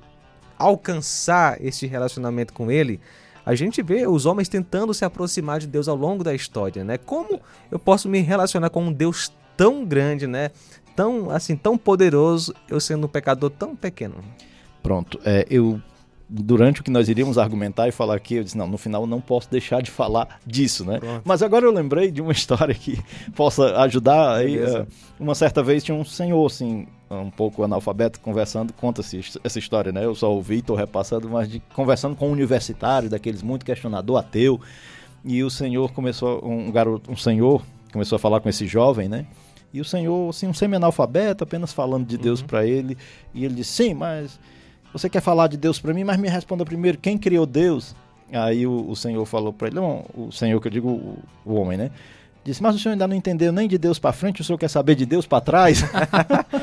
alcançar 0.58 1.62
esse 1.64 1.86
relacionamento 1.86 2.52
com 2.52 2.70
Ele? 2.70 3.00
A 3.44 3.54
gente 3.54 3.80
vê 3.82 4.06
os 4.06 4.26
homens 4.26 4.48
tentando 4.48 4.92
se 4.92 5.04
aproximar 5.04 5.58
de 5.58 5.66
Deus 5.66 5.88
ao 5.88 5.96
longo 5.96 6.22
da 6.22 6.34
história, 6.34 6.84
né? 6.84 6.98
Como 6.98 7.40
eu 7.70 7.78
posso 7.78 8.08
me 8.08 8.20
relacionar 8.20 8.68
com 8.68 8.84
um 8.84 8.92
Deus 8.92 9.32
tão 9.56 9.84
grande, 9.84 10.26
né? 10.26 10.50
Tão 10.94 11.30
assim, 11.30 11.56
tão 11.56 11.78
poderoso, 11.78 12.54
eu 12.68 12.78
sendo 12.78 13.06
um 13.06 13.08
pecador 13.08 13.50
tão 13.50 13.74
pequeno? 13.74 14.16
Pronto, 14.82 15.18
é, 15.24 15.46
eu 15.48 15.80
durante 16.28 16.80
o 16.80 16.84
que 16.84 16.90
nós 16.90 17.08
iríamos 17.08 17.38
argumentar 17.38 17.88
e 17.88 17.92
falar 17.92 18.16
aqui, 18.16 18.34
eu 18.34 18.44
disse, 18.44 18.58
não, 18.58 18.66
no 18.66 18.76
final 18.76 19.02
eu 19.02 19.06
não 19.06 19.20
posso 19.20 19.50
deixar 19.50 19.80
de 19.80 19.90
falar 19.90 20.38
disso, 20.46 20.84
né? 20.84 20.98
Pronto. 20.98 21.22
Mas 21.24 21.42
agora 21.42 21.64
eu 21.64 21.72
lembrei 21.72 22.10
de 22.10 22.20
uma 22.20 22.32
história 22.32 22.74
que 22.74 23.02
possa 23.34 23.80
ajudar. 23.80 24.36
Aí, 24.36 24.58
uh, 24.58 24.86
uma 25.18 25.34
certa 25.34 25.62
vez 25.62 25.82
tinha 25.82 25.96
um 25.96 26.04
senhor, 26.04 26.44
assim, 26.44 26.86
um 27.10 27.30
pouco 27.30 27.62
analfabeto, 27.62 28.20
conversando, 28.20 28.72
conta-se 28.72 29.20
essa 29.42 29.58
história, 29.58 29.90
né? 29.92 30.04
Eu 30.04 30.14
só 30.14 30.32
ouvi, 30.32 30.58
estou 30.58 30.76
repassando, 30.76 31.28
mas 31.28 31.48
de, 31.48 31.60
conversando 31.74 32.14
com 32.14 32.28
um 32.28 32.32
universitário, 32.32 33.08
daqueles 33.08 33.42
muito 33.42 33.64
questionador, 33.64 34.18
ateu, 34.18 34.60
e 35.24 35.42
o 35.42 35.50
senhor 35.50 35.92
começou, 35.92 36.44
um 36.44 36.70
garoto, 36.70 37.10
um 37.10 37.16
senhor 37.16 37.62
começou 37.92 38.16
a 38.16 38.18
falar 38.18 38.40
com 38.40 38.48
esse 38.48 38.66
jovem, 38.66 39.08
né? 39.08 39.26
E 39.72 39.80
o 39.80 39.84
senhor, 39.84 40.30
assim, 40.30 40.46
um 40.46 40.54
semi-analfabeto, 40.54 41.44
apenas 41.44 41.72
falando 41.72 42.06
de 42.06 42.16
Deus 42.16 42.40
uhum. 42.40 42.46
para 42.46 42.66
ele, 42.66 42.96
e 43.34 43.44
ele 43.44 43.54
disse, 43.54 43.72
sim, 43.72 43.94
mas 43.94 44.38
você 44.92 45.08
quer 45.08 45.20
falar 45.20 45.48
de 45.48 45.56
Deus 45.56 45.78
para 45.78 45.92
mim, 45.92 46.04
mas 46.04 46.16
me 46.18 46.28
responda 46.28 46.64
primeiro, 46.64 46.98
quem 46.98 47.18
criou 47.18 47.44
Deus? 47.44 47.94
Aí 48.32 48.66
o, 48.66 48.88
o 48.88 48.96
Senhor 48.96 49.24
falou 49.24 49.52
para 49.52 49.68
ele, 49.68 49.76
não, 49.76 50.04
o 50.14 50.30
Senhor 50.30 50.60
que 50.60 50.68
eu 50.68 50.72
digo, 50.72 50.88
o, 50.88 51.18
o, 51.44 51.54
homem, 51.54 51.78
né? 51.78 51.90
Disse, 52.48 52.62
mas 52.62 52.74
o 52.74 52.78
senhor 52.78 52.92
ainda 52.92 53.06
não 53.06 53.14
entendeu 53.14 53.52
nem 53.52 53.68
de 53.68 53.76
Deus 53.76 53.98
para 53.98 54.10
frente, 54.10 54.40
o 54.40 54.44
senhor 54.44 54.56
quer 54.56 54.68
saber 54.68 54.94
de 54.94 55.04
Deus 55.04 55.26
para 55.26 55.42
trás? 55.42 55.84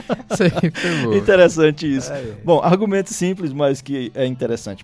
interessante 1.15 1.95
isso. 1.95 2.11
É, 2.11 2.21
é. 2.21 2.37
Bom, 2.43 2.59
argumento 2.59 3.13
simples, 3.13 3.53
mas 3.53 3.83
que 3.83 4.11
é 4.15 4.25
interessante. 4.25 4.83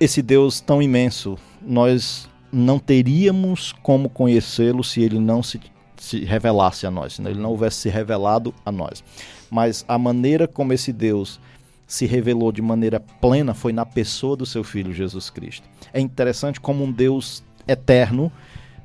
Esse 0.00 0.22
Deus 0.22 0.58
tão 0.58 0.80
imenso, 0.80 1.36
nós 1.60 2.26
não 2.50 2.78
teríamos 2.78 3.74
como 3.82 4.08
conhecê-lo 4.08 4.82
se 4.82 5.02
ele 5.02 5.18
não 5.18 5.42
se, 5.42 5.60
se 5.98 6.24
revelasse 6.24 6.86
a 6.86 6.90
nós, 6.90 7.12
se 7.12 7.20
ele 7.20 7.38
não 7.38 7.50
houvesse 7.50 7.76
se 7.76 7.90
revelado 7.90 8.54
a 8.64 8.72
nós. 8.72 9.04
Mas 9.50 9.84
a 9.86 9.98
maneira 9.98 10.48
como 10.48 10.72
esse 10.72 10.94
Deus 10.94 11.38
se 11.86 12.06
revelou 12.06 12.50
de 12.50 12.62
maneira 12.62 12.98
plena 13.20 13.52
foi 13.52 13.74
na 13.74 13.84
pessoa 13.84 14.34
do 14.34 14.46
seu 14.46 14.64
filho 14.64 14.94
Jesus 14.94 15.28
Cristo. 15.28 15.68
É 15.92 16.00
interessante 16.00 16.58
como 16.58 16.84
um 16.84 16.90
Deus 16.90 17.44
eterno, 17.66 18.32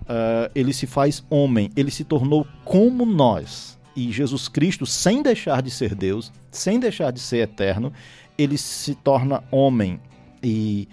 uh, 0.04 0.52
ele 0.54 0.74
se 0.74 0.86
faz 0.86 1.24
homem, 1.30 1.70
ele 1.76 1.92
se 1.92 2.04
tornou 2.04 2.48
como 2.64 3.06
nós. 3.06 3.78
E 3.96 4.12
Jesus 4.12 4.48
Cristo, 4.48 4.86
sem 4.86 5.22
deixar 5.22 5.62
de 5.62 5.70
ser 5.70 5.94
Deus, 5.94 6.32
sem 6.52 6.80
deixar 6.80 7.12
de 7.12 7.20
ser 7.20 7.38
eterno, 7.38 7.94
ele 8.38 8.58
se 8.58 8.96
torna 8.96 9.44
homem. 9.52 10.00
E 10.42 10.88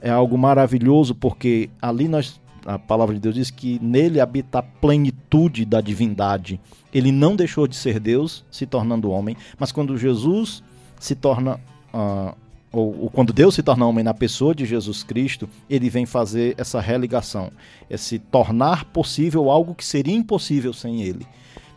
é 0.00 0.10
algo 0.10 0.38
maravilhoso 0.38 1.14
porque 1.14 1.70
ali 1.80 2.08
nós 2.08 2.40
a 2.66 2.78
palavra 2.80 3.14
de 3.14 3.20
Deus 3.20 3.34
diz 3.36 3.50
que 3.50 3.78
nele 3.80 4.20
habita 4.20 4.58
a 4.58 4.62
plenitude 4.62 5.64
da 5.64 5.80
divindade. 5.80 6.60
Ele 6.92 7.12
não 7.12 7.36
deixou 7.36 7.68
de 7.68 7.76
ser 7.76 8.00
Deus, 8.00 8.44
se 8.50 8.66
tornando 8.66 9.10
homem, 9.10 9.36
mas 9.56 9.70
quando 9.70 9.96
Jesus 9.96 10.64
se 10.98 11.14
torna. 11.14 11.60
Uh, 11.94 12.45
ou, 12.72 13.10
quando 13.10 13.32
Deus 13.32 13.54
se 13.54 13.62
torna 13.62 13.86
homem 13.86 14.04
na 14.04 14.12
pessoa 14.12 14.54
de 14.54 14.66
Jesus 14.66 15.02
Cristo, 15.02 15.48
ele 15.68 15.88
vem 15.88 16.04
fazer 16.04 16.54
essa 16.58 16.80
religação, 16.80 17.50
esse 17.88 18.18
tornar 18.18 18.84
possível 18.86 19.50
algo 19.50 19.74
que 19.74 19.84
seria 19.84 20.14
impossível 20.14 20.72
sem 20.72 21.02
ele. 21.02 21.26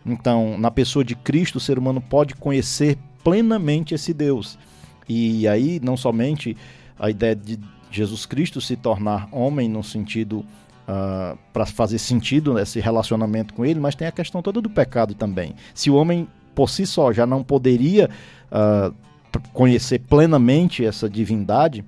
Então, 0.05 0.57
na 0.57 0.71
pessoa 0.71 1.03
de 1.03 1.15
Cristo, 1.15 1.57
o 1.57 1.59
ser 1.59 1.77
humano 1.77 2.01
pode 2.01 2.35
conhecer 2.35 2.97
plenamente 3.23 3.93
esse 3.93 4.13
Deus. 4.13 4.57
E 5.07 5.47
aí, 5.47 5.79
não 5.81 5.95
somente 5.95 6.57
a 6.97 7.09
ideia 7.09 7.35
de 7.35 7.59
Jesus 7.91 8.25
Cristo 8.25 8.59
se 8.59 8.75
tornar 8.75 9.27
homem 9.31 9.69
no 9.69 9.83
sentido 9.83 10.39
uh, 10.87 11.37
para 11.53 11.65
fazer 11.65 11.97
sentido 11.97 12.53
nesse 12.53 12.79
relacionamento 12.79 13.53
com 13.53 13.65
ele, 13.65 13.79
mas 13.79 13.95
tem 13.95 14.07
a 14.07 14.11
questão 14.11 14.41
toda 14.41 14.61
do 14.61 14.69
pecado 14.69 15.13
também. 15.13 15.55
Se 15.73 15.89
o 15.89 15.95
homem 15.95 16.27
por 16.53 16.69
si 16.69 16.85
só 16.85 17.13
já 17.13 17.25
não 17.25 17.43
poderia 17.43 18.09
uh, 18.51 18.93
conhecer 19.53 19.99
plenamente 19.99 20.83
essa 20.83 21.09
divindade, 21.09 21.83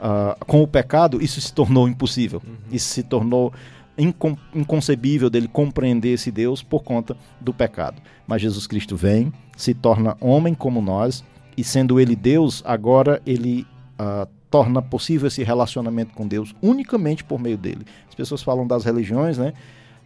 uh, 0.00 0.44
com 0.46 0.62
o 0.62 0.66
pecado, 0.66 1.22
isso 1.22 1.40
se 1.40 1.52
tornou 1.52 1.88
impossível. 1.88 2.42
Uhum. 2.46 2.54
Isso 2.70 2.88
se 2.88 3.02
tornou 3.02 3.52
incon 3.98 4.36
inconcebível 4.54 5.30
dele 5.30 5.48
compreender 5.48 6.14
esse 6.14 6.30
Deus 6.30 6.62
por 6.62 6.82
conta 6.82 7.16
do 7.40 7.52
pecado. 7.52 8.00
Mas 8.26 8.42
Jesus 8.42 8.66
Cristo 8.66 8.96
vem, 8.96 9.32
se 9.56 9.74
torna 9.74 10.16
homem 10.20 10.54
como 10.54 10.82
nós, 10.82 11.24
e 11.56 11.64
sendo 11.64 11.98
ele 11.98 12.14
Deus, 12.14 12.62
agora 12.66 13.22
ele 13.24 13.66
uh, 13.98 14.28
torna 14.50 14.82
possível 14.82 15.28
esse 15.28 15.42
relacionamento 15.42 16.14
com 16.14 16.26
Deus 16.26 16.54
unicamente 16.60 17.24
por 17.24 17.40
meio 17.40 17.56
dele. 17.56 17.86
As 18.08 18.14
pessoas 18.14 18.42
falam 18.42 18.66
das 18.66 18.84
religiões, 18.84 19.38
né? 19.38 19.52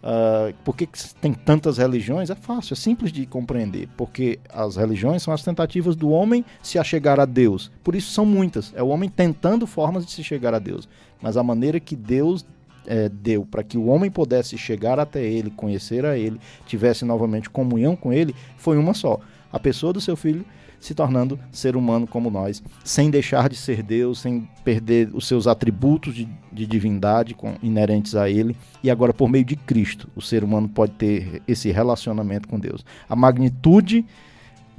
Uh, 0.02 0.54
por 0.64 0.74
que, 0.74 0.86
que, 0.86 1.14
tem 1.14 1.32
tantas 1.32 1.76
religiões? 1.76 2.30
É 2.30 2.34
fácil, 2.34 2.72
é 2.74 2.76
simples 2.76 3.12
de 3.12 3.26
compreender. 3.26 3.88
Porque 3.96 4.38
as 4.52 4.76
religiões 4.76 5.22
são 5.22 5.32
as 5.32 5.42
tentativas 5.42 5.94
do 5.94 6.10
homem 6.10 6.44
se 6.62 6.78
achegar 6.78 7.20
a 7.20 7.24
Deus. 7.24 7.70
Por 7.84 7.94
isso 7.94 8.10
são 8.10 8.24
muitas. 8.24 8.72
É 8.74 8.82
o 8.82 8.88
homem 8.88 9.08
tentando 9.08 9.66
formas 9.66 10.06
de 10.06 10.12
se 10.12 10.24
chegar 10.24 10.54
a 10.54 10.58
Deus. 10.58 10.88
Mas 11.20 11.36
a 11.36 11.42
maneira 11.42 11.78
que 11.78 11.94
Deus 11.94 12.44
é, 12.86 13.08
deu 13.08 13.44
para 13.44 13.62
que 13.62 13.76
o 13.76 13.86
homem 13.86 14.10
pudesse 14.10 14.56
chegar 14.56 14.98
até 14.98 15.22
Ele, 15.22 15.50
conhecer 15.50 16.04
a 16.06 16.16
Ele, 16.16 16.40
tivesse 16.66 17.04
novamente 17.04 17.50
comunhão 17.50 17.94
com 17.94 18.12
Ele, 18.12 18.34
foi 18.56 18.78
uma 18.78 18.94
só: 18.94 19.20
a 19.52 19.58
pessoa 19.58 19.92
do 19.92 20.00
seu 20.00 20.16
filho 20.16 20.44
se 20.80 20.94
tornando 20.94 21.38
ser 21.52 21.76
humano 21.76 22.06
como 22.06 22.30
nós, 22.30 22.62
sem 22.82 23.10
deixar 23.10 23.50
de 23.50 23.56
ser 23.56 23.82
Deus, 23.82 24.20
sem 24.20 24.48
perder 24.64 25.10
os 25.12 25.28
seus 25.28 25.46
atributos 25.46 26.14
de, 26.14 26.26
de 26.50 26.66
divindade 26.66 27.34
com, 27.34 27.54
inerentes 27.62 28.16
a 28.16 28.30
Ele. 28.30 28.56
E 28.82 28.90
agora, 28.90 29.12
por 29.12 29.28
meio 29.28 29.44
de 29.44 29.56
Cristo, 29.56 30.08
o 30.16 30.22
ser 30.22 30.42
humano 30.42 30.68
pode 30.68 30.92
ter 30.92 31.42
esse 31.46 31.70
relacionamento 31.70 32.48
com 32.48 32.58
Deus. 32.58 32.84
A 33.08 33.14
magnitude 33.14 34.06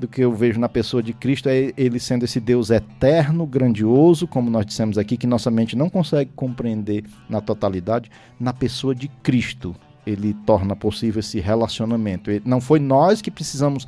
do 0.02 0.08
que 0.08 0.22
eu 0.22 0.34
vejo 0.34 0.60
na 0.60 0.68
pessoa 0.68 1.04
de 1.04 1.14
Cristo 1.14 1.48
é 1.48 1.72
ele 1.78 2.00
sendo 2.00 2.26
esse 2.26 2.40
Deus 2.40 2.72
eterno, 2.72 3.46
grandioso, 3.46 4.28
como 4.28 4.50
nós 4.50 4.66
dissemos 4.66 4.98
aqui, 4.98 5.16
que 5.16 5.28
nossa 5.28 5.52
mente 5.52 5.76
não 5.76 5.92
consegue 5.92 6.32
compreender 6.36 7.06
na 7.30 7.40
totalidade, 7.40 8.10
na 8.40 8.52
pessoa 8.52 8.96
de 8.96 9.08
Cristo. 9.22 9.76
Ele 10.04 10.34
torna 10.46 10.76
possível 10.76 11.20
esse 11.20 11.40
relacionamento. 11.40 12.32
Não 12.44 12.60
foi 12.60 12.80
nós 12.80 13.22
que 13.22 13.30
precisamos 13.30 13.86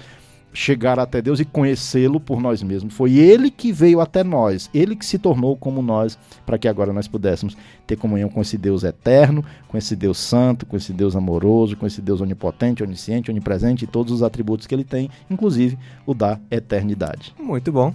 chegar 0.54 1.00
até 1.00 1.22
Deus 1.22 1.40
e 1.40 1.46
conhecê-lo 1.46 2.20
por 2.20 2.40
nós 2.40 2.62
mesmos. 2.62 2.94
Foi 2.94 3.16
ele 3.16 3.50
que 3.50 3.72
veio 3.72 4.00
até 4.00 4.24
nós, 4.24 4.70
ele 4.74 4.96
que 4.96 5.06
se 5.06 5.18
tornou 5.18 5.58
como 5.58 5.82
nós, 5.82 6.18
para 6.46 6.58
que 6.58 6.68
agora 6.68 6.94
nós 6.94 7.08
pudéssemos 7.08 7.58
ter 7.88 7.98
comunhão 7.98 8.30
com 8.30 8.42
esse 8.42 8.58
Deus 8.58 8.84
eterno, 8.84 9.44
com 9.68 9.78
esse 9.78 9.96
Deus 9.96 10.18
santo, 10.18 10.66
com 10.66 10.78
esse 10.78 10.94
Deus 10.94 11.16
amoroso, 11.16 11.76
com 11.76 11.88
esse 11.88 12.02
Deus 12.02 12.22
onipotente, 12.22 12.84
onisciente, 12.84 13.32
onipresente 13.32 13.86
e 13.86 13.88
todos 13.88 14.14
os 14.14 14.24
atributos 14.24 14.68
que 14.68 14.76
ele 14.76 14.84
tem, 14.84 15.10
inclusive 15.30 15.78
o 16.06 16.14
da 16.14 16.40
eternidade. 16.52 17.34
Muito 17.40 17.72
bom. 17.72 17.94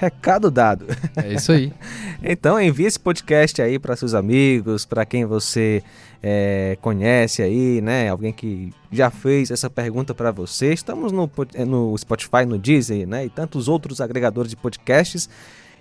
Recado 0.00 0.50
dado. 0.50 0.86
É 1.14 1.34
isso 1.34 1.52
aí. 1.52 1.70
então 2.24 2.58
envie 2.58 2.86
esse 2.86 2.98
podcast 2.98 3.60
aí 3.60 3.78
para 3.78 3.94
seus 3.94 4.14
amigos, 4.14 4.86
para 4.86 5.04
quem 5.04 5.26
você 5.26 5.82
é, 6.22 6.78
conhece 6.80 7.42
aí, 7.42 7.82
né? 7.82 8.08
Alguém 8.08 8.32
que 8.32 8.72
já 8.90 9.10
fez 9.10 9.50
essa 9.50 9.68
pergunta 9.68 10.14
para 10.14 10.30
você. 10.30 10.72
Estamos 10.72 11.12
no, 11.12 11.30
no 11.66 11.98
Spotify, 11.98 12.46
no 12.46 12.56
Deezer, 12.56 13.06
né? 13.06 13.26
E 13.26 13.28
tantos 13.28 13.68
outros 13.68 14.00
agregadores 14.00 14.48
de 14.48 14.56
podcasts. 14.56 15.28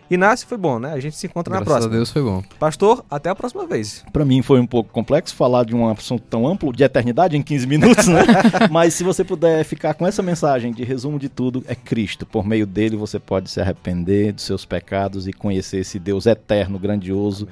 Inácio, 0.10 0.48
foi 0.48 0.58
bom, 0.58 0.80
né? 0.80 0.92
A 0.94 1.00
gente 1.00 1.16
se 1.16 1.28
encontra 1.28 1.52
Graças 1.52 1.68
na 1.68 1.72
próxima. 1.72 1.92
Graças 1.92 1.94
a 1.94 1.98
Deus 1.98 2.12
foi 2.12 2.24
bom. 2.24 2.44
Pastor, 2.58 3.06
até 3.10 3.30
a 3.30 3.36
próxima 3.36 3.68
vez. 3.68 4.04
Para 4.12 4.26
mim 4.26 4.42
foi 4.42 4.60
um 4.60 4.66
pouco 4.66 4.90
complexo 4.92 5.36
falar 5.36 5.66
de 5.66 5.76
um 5.76 5.88
assunto 5.88 6.24
tão 6.30 6.48
amplo, 6.48 6.74
de 6.74 6.84
eternidade, 6.84 7.38
em 7.38 7.44
15 7.44 7.68
minutos, 7.68 8.08
né? 8.08 8.22
Mas 8.72 8.96
se 8.96 9.04
você 9.04 9.24
puder 9.24 9.64
ficar 9.64 9.94
com 9.94 10.08
essa 10.08 10.24
mensagem 10.24 10.72
de 10.72 10.84
resumo 10.84 11.20
de 11.20 11.30
tudo, 11.30 11.64
é 11.68 11.76
Cristo. 11.76 12.26
Por 12.26 12.46
meio 12.46 12.66
dele 12.66 12.96
você 12.96 13.20
pode 13.20 13.50
se 13.52 13.62
arrepender 13.62 14.34
dos 14.34 14.44
seus 14.44 14.66
pecados 14.66 15.28
e 15.28 15.34
conhecer 15.34 15.80
esse 15.80 16.00
Deus 16.00 16.26
eterno, 16.26 16.80
grandioso, 16.80 17.48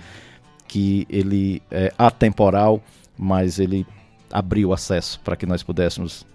que 0.67 1.05
ele 1.09 1.61
é 1.69 1.93
atemporal, 1.97 2.81
mas 3.17 3.59
ele 3.59 3.85
abriu 4.31 4.73
acesso 4.73 5.19
para 5.23 5.35
que 5.35 5.45
nós 5.45 5.63
pudéssemos 5.63 6.25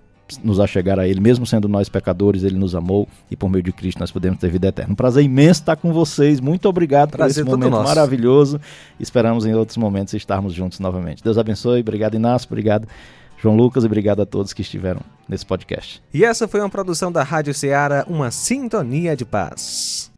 nos 0.43 0.61
achegar 0.61 0.99
a 0.99 1.07
Ele, 1.07 1.21
mesmo 1.21 1.47
sendo 1.47 1.69
nós 1.69 1.89
pecadores, 1.89 2.43
Ele 2.43 2.59
nos 2.59 2.75
amou 2.75 3.09
e 3.31 3.37
por 3.37 3.49
meio 3.49 3.62
de 3.62 3.73
Cristo 3.73 3.99
nós 3.99 4.11
podemos 4.11 4.39
ter 4.39 4.51
vida 4.51 4.69
eterna. 4.69 4.93
Um 4.93 4.97
prazer 4.97 5.25
imenso 5.25 5.61
estar 5.61 5.77
com 5.77 5.93
vocês. 5.93 6.41
Muito 6.41 6.69
obrigado 6.69 7.11
prazer 7.11 7.45
por 7.45 7.51
esse 7.51 7.59
momento 7.59 7.85
maravilhoso. 7.85 8.61
Esperamos 8.99 9.47
em 9.47 9.55
outros 9.55 9.77
momentos 9.77 10.15
estarmos 10.15 10.53
juntos 10.53 10.79
novamente. 10.81 11.23
Deus 11.23 11.39
abençoe. 11.39 11.81
Obrigado, 11.81 12.15
Inácio. 12.15 12.47
Obrigado. 12.49 12.87
João 13.43 13.57
Lucas, 13.57 13.85
obrigado 13.85 14.23
a 14.23 14.27
todos 14.27 14.53
que 14.53 14.62
estiveram 14.62 15.01
nesse 15.29 15.45
podcast. 15.45 16.01
E 16.15 16.25
essa 16.25 16.47
foi 16.47 16.61
uma 16.61 16.71
produção 16.71 17.11
da 17.11 17.25
Rádio 17.25 17.53
Ceará, 17.53 18.05
uma 18.09 18.31
sintonia 18.31 19.17
de 19.17 19.25
paz. 19.25 20.12